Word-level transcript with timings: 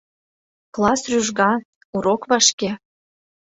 Класс 0.73 1.01
рӱжга— 1.11 1.51
урок 1.95 2.21
вашке. 2.29 2.71